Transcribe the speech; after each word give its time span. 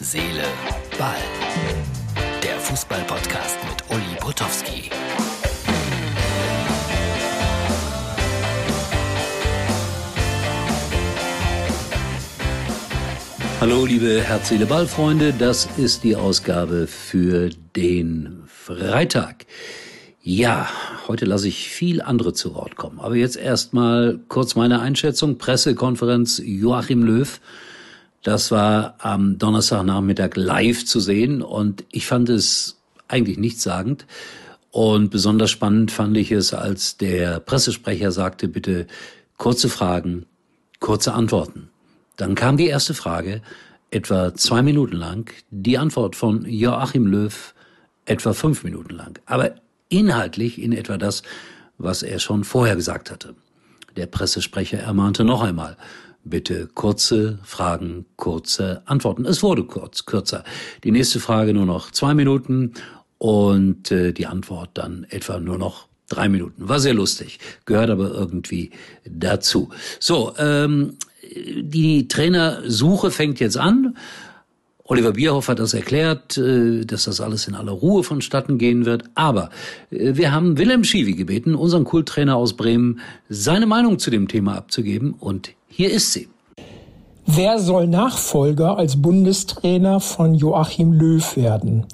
Seele, 0.00 0.44
Ball. 0.96 1.16
Der 2.40 2.56
Fußball-Podcast 2.60 3.58
mit 3.68 3.82
Uli 3.90 4.16
Potowski. 4.20 4.90
Hallo, 13.60 13.84
liebe 13.86 14.22
Herz, 14.22 14.50
Seele, 14.50 14.66
Ball-Freunde. 14.66 15.34
Das 15.36 15.68
ist 15.76 16.04
die 16.04 16.14
Ausgabe 16.14 16.86
für 16.86 17.50
den 17.74 18.44
Freitag. 18.46 19.46
Ja, 20.22 20.68
heute 21.08 21.24
lasse 21.24 21.48
ich 21.48 21.70
viel 21.70 22.02
andere 22.02 22.32
zu 22.34 22.54
Wort 22.54 22.76
kommen. 22.76 23.00
Aber 23.00 23.16
jetzt 23.16 23.36
erstmal 23.36 24.20
kurz 24.28 24.54
meine 24.54 24.78
Einschätzung. 24.78 25.38
Pressekonferenz 25.38 26.40
Joachim 26.44 27.02
Löw. 27.02 27.40
Das 28.22 28.50
war 28.50 28.96
am 28.98 29.38
Donnerstagnachmittag 29.38 30.34
live 30.34 30.84
zu 30.84 31.00
sehen 31.00 31.42
und 31.42 31.84
ich 31.90 32.06
fand 32.06 32.28
es 32.28 32.80
eigentlich 33.06 33.38
nichtssagend. 33.38 34.06
Und 34.70 35.10
besonders 35.10 35.50
spannend 35.50 35.90
fand 35.90 36.16
ich 36.16 36.30
es, 36.30 36.52
als 36.52 36.96
der 36.96 37.40
Pressesprecher 37.40 38.12
sagte, 38.12 38.48
bitte 38.48 38.86
kurze 39.36 39.68
Fragen, 39.68 40.26
kurze 40.80 41.14
Antworten. 41.14 41.70
Dann 42.16 42.34
kam 42.34 42.56
die 42.56 42.66
erste 42.66 42.94
Frage, 42.94 43.40
etwa 43.90 44.34
zwei 44.34 44.62
Minuten 44.62 44.96
lang, 44.96 45.32
die 45.50 45.78
Antwort 45.78 46.16
von 46.16 46.44
Joachim 46.44 47.06
Löw 47.06 47.54
etwa 48.04 48.32
fünf 48.32 48.64
Minuten 48.64 48.94
lang, 48.94 49.18
aber 49.26 49.54
inhaltlich 49.88 50.60
in 50.60 50.72
etwa 50.72 50.98
das, 50.98 51.22
was 51.78 52.02
er 52.02 52.18
schon 52.18 52.44
vorher 52.44 52.76
gesagt 52.76 53.10
hatte. 53.10 53.34
Der 53.96 54.06
Pressesprecher 54.06 54.78
ermahnte 54.78 55.24
noch 55.24 55.42
einmal, 55.42 55.76
bitte 56.28 56.68
kurze 56.74 57.38
Fragen, 57.42 58.06
kurze 58.16 58.82
Antworten. 58.86 59.24
Es 59.24 59.42
wurde 59.42 59.64
kurz, 59.64 60.06
kürzer. 60.06 60.44
Die 60.84 60.90
nächste 60.90 61.20
Frage 61.20 61.54
nur 61.54 61.66
noch 61.66 61.90
zwei 61.90 62.14
Minuten 62.14 62.74
und 63.18 63.90
äh, 63.90 64.12
die 64.12 64.26
Antwort 64.26 64.70
dann 64.74 65.06
etwa 65.10 65.40
nur 65.40 65.58
noch 65.58 65.88
drei 66.08 66.28
Minuten. 66.28 66.68
War 66.68 66.80
sehr 66.80 66.94
lustig, 66.94 67.38
gehört 67.66 67.90
aber 67.90 68.10
irgendwie 68.10 68.70
dazu. 69.04 69.70
So, 70.00 70.34
ähm, 70.38 70.96
die 71.22 72.08
Trainersuche 72.08 73.10
fängt 73.10 73.40
jetzt 73.40 73.58
an. 73.58 73.96
Oliver 74.84 75.12
Bierhoff 75.12 75.48
hat 75.48 75.58
das 75.58 75.74
erklärt, 75.74 76.38
äh, 76.38 76.86
dass 76.86 77.04
das 77.04 77.20
alles 77.20 77.46
in 77.46 77.54
aller 77.54 77.72
Ruhe 77.72 78.02
vonstatten 78.02 78.56
gehen 78.56 78.86
wird. 78.86 79.04
Aber 79.14 79.50
äh, 79.90 80.14
wir 80.14 80.32
haben 80.32 80.56
Willem 80.56 80.82
Schiwi 80.82 81.14
gebeten, 81.14 81.54
unseren 81.54 81.84
Kulttrainer 81.84 82.36
aus 82.36 82.56
Bremen, 82.56 83.00
seine 83.28 83.66
Meinung 83.66 83.98
zu 83.98 84.10
dem 84.10 84.28
Thema 84.28 84.56
abzugeben. 84.56 85.12
Und 85.12 85.50
hier 85.68 85.90
ist 85.90 86.12
sie. 86.12 86.28
Wer 87.26 87.58
soll 87.58 87.86
Nachfolger 87.86 88.78
als 88.78 89.00
Bundestrainer 89.00 90.00
von 90.00 90.34
Joachim 90.34 90.92
Löw 90.92 91.36
werden? 91.36 91.86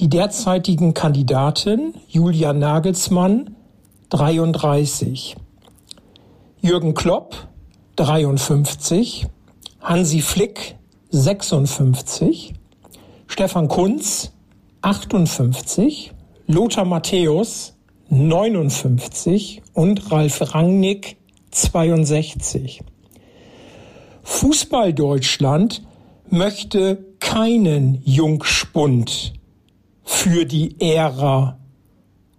Die 0.00 0.08
derzeitigen 0.08 0.94
Kandidaten 0.94 1.94
Julian 2.08 2.58
Nagelsmann 2.58 3.56
33, 4.10 5.36
Jürgen 6.62 6.94
Klopp 6.94 7.48
53, 7.96 9.26
Hansi 9.82 10.20
Flick 10.20 10.76
56, 11.10 12.54
Stefan 13.26 13.68
Kunz 13.68 14.32
58, 14.80 16.12
Lothar 16.46 16.86
Matthäus 16.86 17.74
59 18.08 19.62
und 19.74 20.10
Ralf 20.10 20.54
Rangnick 20.54 21.18
62. 21.50 22.80
Fußball 24.30 24.92
Deutschland 24.92 25.82
möchte 26.28 27.04
keinen 27.18 28.00
Jungspund 28.04 29.32
für 30.04 30.44
die 30.44 30.76
Ära 30.80 31.58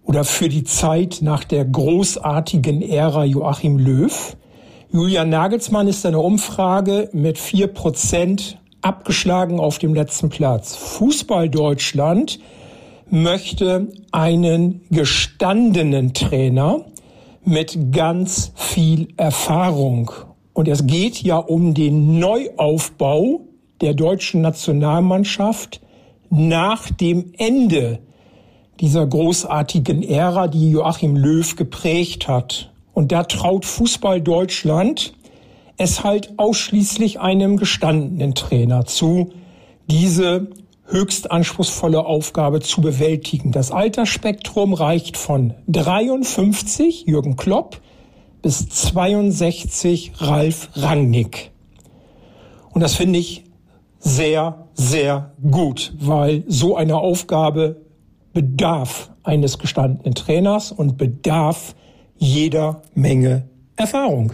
oder 0.04 0.24
für 0.24 0.48
die 0.48 0.64
Zeit 0.64 1.18
nach 1.20 1.44
der 1.44 1.66
großartigen 1.66 2.80
Ära 2.80 3.24
Joachim 3.24 3.76
Löw, 3.78 4.36
Julian 4.92 5.28
Nagelsmann 5.28 5.88
ist 5.88 6.04
in 6.04 6.12
der 6.12 6.22
Umfrage 6.22 7.10
mit 7.12 7.38
vier 7.38 7.66
Prozent 7.66 8.56
abgeschlagen 8.80 9.60
auf 9.60 9.78
dem 9.78 9.92
letzten 9.92 10.30
Platz. 10.30 10.76
Fußball 10.76 11.50
Deutschland 11.50 12.38
möchte 13.10 13.88
einen 14.10 14.82
gestandenen 14.90 16.14
Trainer 16.14 16.86
mit 17.44 17.92
ganz 17.92 18.52
viel 18.54 19.08
Erfahrung. 19.16 20.12
Und 20.52 20.68
es 20.68 20.86
geht 20.86 21.22
ja 21.22 21.36
um 21.36 21.74
den 21.74 22.18
Neuaufbau 22.18 23.42
der 23.80 23.94
deutschen 23.94 24.40
Nationalmannschaft 24.40 25.80
nach 26.30 26.90
dem 26.90 27.32
Ende 27.38 28.00
dieser 28.80 29.06
großartigen 29.06 30.02
Ära, 30.02 30.48
die 30.48 30.70
Joachim 30.70 31.16
Löw 31.16 31.56
geprägt 31.56 32.28
hat. 32.28 32.72
Und 32.92 33.12
da 33.12 33.24
traut 33.24 33.64
Fußball 33.64 34.20
Deutschland 34.20 35.14
es 35.76 36.04
halt 36.04 36.34
ausschließlich 36.38 37.20
einem 37.20 37.56
gestandenen 37.56 38.34
Trainer 38.34 38.84
zu, 38.84 39.32
diese 39.90 40.48
höchst 40.84 41.30
anspruchsvolle 41.30 42.04
Aufgabe 42.04 42.60
zu 42.60 42.80
bewältigen. 42.80 43.52
Das 43.52 43.70
Altersspektrum 43.70 44.74
reicht 44.74 45.16
von 45.16 45.54
53 45.68 47.06
Jürgen 47.06 47.36
Klopp 47.36 47.80
bis 48.42 48.68
62 48.68 50.12
Ralf 50.16 50.70
Rangnick. 50.74 51.50
Und 52.72 52.80
das 52.82 52.94
finde 52.94 53.18
ich 53.18 53.44
sehr, 53.98 54.66
sehr 54.74 55.32
gut, 55.50 55.92
weil 55.98 56.44
so 56.46 56.76
eine 56.76 56.96
Aufgabe 56.96 57.82
bedarf 58.32 59.10
eines 59.22 59.58
gestandenen 59.58 60.14
Trainers 60.14 60.72
und 60.72 60.96
bedarf 60.96 61.74
jeder 62.16 62.82
Menge 62.94 63.48
Erfahrung. 63.76 64.32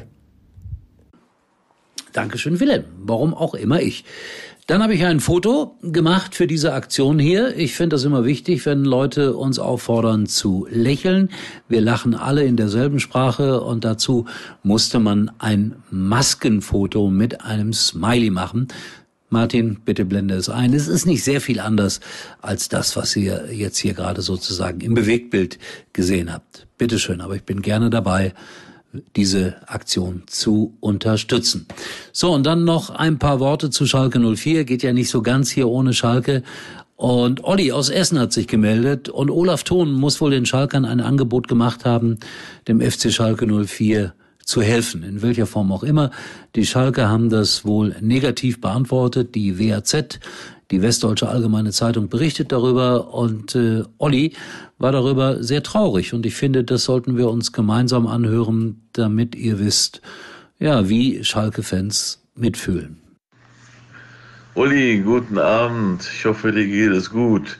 Dankeschön, 2.16 2.60
Willem. 2.60 2.84
Warum 2.98 3.34
auch 3.34 3.54
immer 3.54 3.82
ich. 3.82 4.04
Dann 4.66 4.82
habe 4.82 4.94
ich 4.94 5.04
ein 5.04 5.20
Foto 5.20 5.76
gemacht 5.82 6.34
für 6.34 6.46
diese 6.46 6.72
Aktion 6.72 7.18
hier. 7.18 7.54
Ich 7.56 7.74
finde 7.74 7.94
das 7.94 8.04
immer 8.04 8.24
wichtig, 8.24 8.64
wenn 8.64 8.86
Leute 8.86 9.36
uns 9.36 9.58
auffordern 9.58 10.24
zu 10.26 10.66
lächeln. 10.70 11.28
Wir 11.68 11.82
lachen 11.82 12.14
alle 12.14 12.44
in 12.44 12.56
derselben 12.56 13.00
Sprache 13.00 13.60
und 13.60 13.84
dazu 13.84 14.24
musste 14.62 14.98
man 14.98 15.30
ein 15.38 15.76
Maskenfoto 15.90 17.10
mit 17.10 17.42
einem 17.42 17.74
Smiley 17.74 18.30
machen. 18.30 18.68
Martin, 19.28 19.80
bitte 19.84 20.06
blende 20.06 20.36
es 20.36 20.48
ein. 20.48 20.72
Es 20.72 20.88
ist 20.88 21.04
nicht 21.04 21.22
sehr 21.22 21.42
viel 21.42 21.60
anders 21.60 22.00
als 22.40 22.70
das, 22.70 22.96
was 22.96 23.14
ihr 23.14 23.52
jetzt 23.52 23.76
hier 23.76 23.92
gerade 23.92 24.22
sozusagen 24.22 24.80
im 24.80 24.94
Bewegtbild 24.94 25.58
gesehen 25.92 26.32
habt. 26.32 26.66
Bitteschön, 26.78 27.20
aber 27.20 27.36
ich 27.36 27.42
bin 27.42 27.60
gerne 27.60 27.90
dabei, 27.90 28.32
diese 29.14 29.56
Aktion 29.66 30.22
zu 30.26 30.76
unterstützen. 30.80 31.66
So, 32.12 32.32
und 32.32 32.44
dann 32.44 32.64
noch 32.64 32.90
ein 32.90 33.18
paar 33.18 33.40
Worte 33.40 33.70
zu 33.70 33.86
Schalke 33.86 34.18
04. 34.18 34.64
Geht 34.64 34.82
ja 34.82 34.92
nicht 34.92 35.10
so 35.10 35.22
ganz 35.22 35.50
hier 35.50 35.68
ohne 35.68 35.92
Schalke. 35.92 36.42
Und 36.96 37.44
Olli 37.44 37.72
aus 37.72 37.90
Essen 37.90 38.18
hat 38.18 38.32
sich 38.32 38.48
gemeldet 38.48 39.10
und 39.10 39.30
Olaf 39.30 39.64
Thon 39.64 39.92
muss 39.92 40.20
wohl 40.20 40.30
den 40.30 40.46
Schalkern 40.46 40.86
ein 40.86 41.00
Angebot 41.00 41.46
gemacht 41.46 41.84
haben, 41.84 42.18
dem 42.68 42.80
FC 42.80 43.12
Schalke 43.12 43.46
04 43.46 44.14
zu 44.46 44.62
helfen, 44.62 45.02
in 45.02 45.20
welcher 45.22 45.46
Form 45.46 45.72
auch 45.72 45.82
immer. 45.82 46.10
Die 46.54 46.64
Schalke 46.64 47.08
haben 47.08 47.28
das 47.28 47.64
wohl 47.64 47.96
negativ 48.00 48.60
beantwortet. 48.60 49.34
Die 49.34 49.58
WAZ, 49.58 50.20
die 50.70 50.82
Westdeutsche 50.82 51.28
Allgemeine 51.28 51.72
Zeitung, 51.72 52.08
berichtet 52.08 52.52
darüber 52.52 53.12
und 53.12 53.56
äh, 53.56 53.82
Olli 53.98 54.34
war 54.78 54.92
darüber 54.92 55.42
sehr 55.42 55.64
traurig. 55.64 56.14
Und 56.14 56.24
ich 56.24 56.36
finde, 56.36 56.62
das 56.62 56.84
sollten 56.84 57.16
wir 57.16 57.28
uns 57.28 57.52
gemeinsam 57.52 58.06
anhören, 58.06 58.82
damit 58.92 59.34
ihr 59.34 59.58
wisst, 59.58 60.00
ja, 60.58 60.88
wie 60.88 61.22
Schalke-Fans 61.24 62.22
mitfühlen. 62.36 62.98
Uli, 64.54 65.00
guten 65.00 65.38
Abend. 65.38 66.08
Ich 66.16 66.24
hoffe, 66.24 66.52
dir 66.52 66.66
geht 66.66 66.92
es 66.92 67.10
gut. 67.10 67.58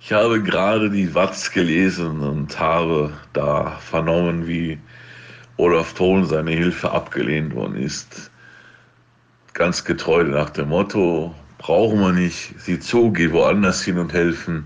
Ich 0.00 0.12
habe 0.12 0.42
gerade 0.42 0.90
die 0.90 1.14
Watz 1.14 1.50
gelesen 1.50 2.20
und 2.20 2.58
habe 2.60 3.12
da 3.32 3.78
vernommen, 3.80 4.46
wie 4.46 4.78
Olaf 5.60 5.92
Thon 5.92 6.24
seine 6.24 6.52
Hilfe 6.52 6.90
abgelehnt 6.90 7.54
worden 7.54 7.76
ist. 7.76 8.30
Ganz 9.52 9.84
getreu 9.84 10.24
nach 10.24 10.48
dem 10.48 10.70
Motto, 10.70 11.34
brauchen 11.58 12.00
wir 12.00 12.12
nicht, 12.12 12.54
sieh 12.58 12.80
zu, 12.80 13.12
geh 13.12 13.30
woanders 13.30 13.82
hin 13.82 13.98
und 13.98 14.14
helfen. 14.14 14.64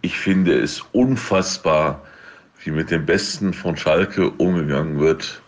Ich 0.00 0.16
finde 0.16 0.56
es 0.56 0.82
unfassbar, 0.92 2.00
wie 2.62 2.70
mit 2.70 2.92
dem 2.92 3.06
Besten 3.06 3.52
von 3.52 3.76
Schalke 3.76 4.30
umgegangen 4.30 5.00
wird, 5.00 5.42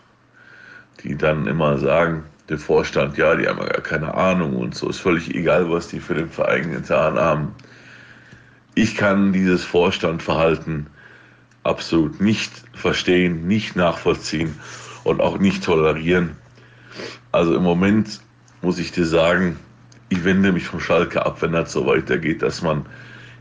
die 1.01 1.15
dann 1.15 1.47
immer 1.47 1.77
sagen, 1.77 2.25
der 2.49 2.57
Vorstand, 2.57 3.17
ja, 3.17 3.35
die 3.35 3.47
haben 3.47 3.59
ja 3.59 3.67
gar 3.67 3.81
keine 3.81 4.13
Ahnung 4.13 4.57
und 4.57 4.75
so, 4.75 4.89
ist 4.89 4.99
völlig 4.99 5.33
egal, 5.33 5.71
was 5.71 5.87
die 5.87 6.01
für 6.01 6.15
den 6.15 6.29
Verein 6.29 6.73
getan 6.73 7.17
haben. 7.17 7.55
Ich 8.75 8.95
kann 8.95 9.31
dieses 9.31 9.63
Vorstandverhalten 9.63 10.87
absolut 11.63 12.19
nicht 12.21 12.51
verstehen, 12.73 13.47
nicht 13.47 13.75
nachvollziehen 13.75 14.55
und 15.03 15.21
auch 15.21 15.37
nicht 15.37 15.63
tolerieren. 15.63 16.35
Also 17.31 17.55
im 17.55 17.63
Moment 17.63 18.21
muss 18.61 18.79
ich 18.79 18.91
dir 18.91 19.05
sagen, 19.05 19.57
ich 20.09 20.23
wende 20.23 20.51
mich 20.51 20.65
von 20.65 20.79
Schalke 20.79 21.25
ab, 21.25 21.41
wenn 21.41 21.53
das 21.53 21.71
so 21.71 21.85
weitergeht, 21.85 22.41
dass 22.41 22.61
man 22.61 22.85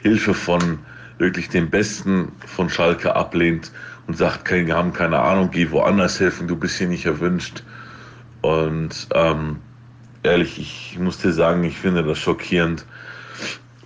Hilfe 0.02 0.34
von 0.34 0.78
wirklich 1.18 1.48
den 1.48 1.68
Besten 1.68 2.32
von 2.46 2.70
Schalke 2.70 3.14
ablehnt 3.14 3.72
und 4.06 4.16
sagt, 4.16 4.50
wir 4.50 4.76
haben 4.76 4.92
keine 4.92 5.18
Ahnung, 5.18 5.50
geh 5.50 5.70
woanders 5.70 6.20
helfen, 6.20 6.48
du 6.48 6.56
bist 6.56 6.78
hier 6.78 6.88
nicht 6.88 7.06
erwünscht. 7.06 7.62
Und 8.40 9.08
ähm, 9.14 9.58
ehrlich, 10.22 10.58
ich 10.58 10.98
muss 10.98 11.18
dir 11.18 11.32
sagen, 11.32 11.64
ich 11.64 11.76
finde 11.76 12.02
das 12.02 12.18
schockierend. 12.18 12.86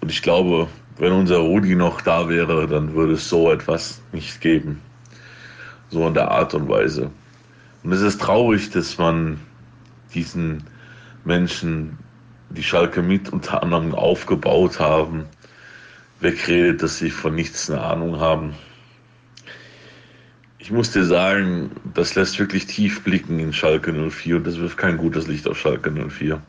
Und 0.00 0.10
ich 0.10 0.22
glaube, 0.22 0.68
wenn 0.98 1.12
unser 1.12 1.38
Rudi 1.38 1.74
noch 1.74 2.00
da 2.00 2.28
wäre, 2.28 2.66
dann 2.68 2.94
würde 2.94 3.14
es 3.14 3.28
so 3.28 3.50
etwas 3.50 4.00
nicht 4.12 4.40
geben. 4.40 4.80
So 5.90 6.06
in 6.06 6.14
der 6.14 6.30
Art 6.30 6.54
und 6.54 6.68
Weise. 6.68 7.10
Und 7.82 7.92
es 7.92 8.00
ist 8.00 8.20
traurig, 8.20 8.70
dass 8.70 8.98
man 8.98 9.40
diesen 10.14 10.64
Menschen 11.24 11.98
die 12.50 12.62
Schalke 12.62 13.02
mit 13.02 13.32
unter 13.32 13.62
anderem 13.62 13.94
aufgebaut 13.94 14.78
haben, 14.78 15.24
wegredet, 16.20 16.82
dass 16.82 16.98
sie 16.98 17.10
von 17.10 17.34
nichts 17.34 17.68
eine 17.70 17.82
Ahnung 17.82 18.20
haben. 18.20 18.54
Ich 20.58 20.70
muss 20.70 20.92
dir 20.92 21.04
sagen, 21.04 21.70
das 21.92 22.14
lässt 22.14 22.38
wirklich 22.38 22.66
tief 22.66 23.02
blicken 23.02 23.38
in 23.38 23.52
Schalke 23.52 23.92
04 23.92 24.36
und 24.36 24.46
das 24.46 24.58
wirft 24.58 24.78
kein 24.78 24.96
gutes 24.96 25.26
Licht 25.26 25.46
auf 25.46 25.58
Schalke 25.58 25.90
04. 25.90 26.40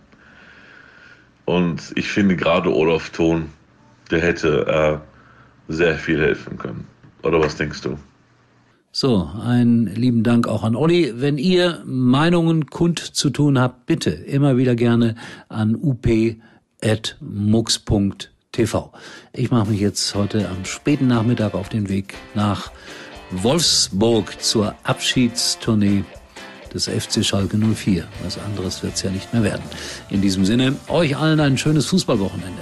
Und 1.44 1.92
ich 1.96 2.08
finde 2.08 2.36
gerade 2.36 2.74
Olaf 2.74 3.10
Thon, 3.10 3.50
der 4.12 4.22
hätte 4.22 5.02
äh, 5.69 5.74
sehr 5.74 5.96
viel 5.96 6.19
helfen 6.19 6.57
können. 6.57 6.88
Oder 7.24 7.40
was 7.40 7.56
denkst 7.56 7.81
du? 7.81 7.98
So, 8.92 9.30
einen 9.44 9.88
lieben 9.88 10.24
Dank 10.24 10.48
auch 10.48 10.63
an 10.63 10.75
Olli. 10.75 11.13
Wenn 11.18 11.38
ihr 11.38 11.81
Meinungen 11.86 12.68
kund 12.68 13.00
zu 13.00 13.30
tun 13.30 13.60
habt, 13.60 13.88
bitte 13.88 14.10
immer 14.12 14.56
wieder 14.56 14.75
gerne 14.75 15.16
an 15.50 15.75
up.mux.tv. 15.75 16.54
Ich 19.34 19.52
mache 19.52 19.69
mich 19.69 19.81
jetzt 19.81 20.16
heute 20.16 20.48
am 20.48 20.63
späten 20.63 21.08
Nachmittag 21.08 21.56
auf 21.56 21.68
den 21.68 21.90
Weg 21.90 22.13
nach 22.36 22.72
Wolfsburg 23.31 24.42
zur 24.42 24.75
Abschiedstournee 24.84 26.06
des 26.74 26.88
FC 26.88 27.25
Schalke 27.25 27.58
04. 27.58 28.06
Was 28.24 28.38
anderes 28.38 28.81
wird's 28.81 29.01
ja 29.01 29.12
nicht 29.12 29.34
mehr 29.34 29.44
werden. 29.44 29.63
In 30.10 30.22
diesem 30.22 30.46
Sinne, 30.46 30.75
euch 30.88 31.18
allen 31.18 31.42
ein 31.42 31.58
schönes 31.58 31.88
Fußballwochenende. 31.88 32.62